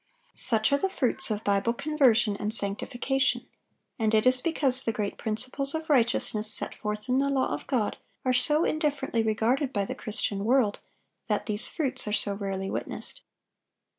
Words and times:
(831) 0.35 0.37
Such 0.43 0.73
are 0.73 0.81
the 0.81 0.95
fruits 0.97 1.29
of 1.29 1.43
Bible 1.43 1.73
conversion 1.73 2.35
and 2.37 2.51
sanctification; 2.51 3.45
and 3.99 4.15
it 4.15 4.25
is 4.25 4.41
because 4.41 4.83
the 4.83 4.91
great 4.91 5.15
principles 5.15 5.75
of 5.75 5.87
righteousness 5.91 6.51
set 6.51 6.73
forth 6.73 7.07
in 7.07 7.19
the 7.19 7.29
law 7.29 7.53
of 7.53 7.67
God 7.67 7.97
are 8.25 8.33
so 8.33 8.65
indifferently 8.65 9.21
regarded 9.21 9.71
by 9.71 9.85
the 9.85 9.93
Christian 9.93 10.43
world, 10.43 10.79
that 11.27 11.45
these 11.45 11.67
fruits 11.67 12.07
are 12.07 12.13
so 12.13 12.33
rarely 12.33 12.67
witnessed. 12.71 13.21